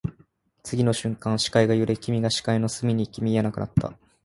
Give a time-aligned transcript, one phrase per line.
[0.63, 3.95] 次の瞬間、視界が揺れ、君が視界の隅に行き、見えなくなった